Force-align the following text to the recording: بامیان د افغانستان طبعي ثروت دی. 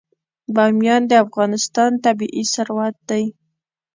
بامیان 0.55 1.01
د 1.07 1.13
افغانستان 1.25 1.91
طبعي 2.05 2.43
ثروت 2.53 2.95
دی. 3.09 3.23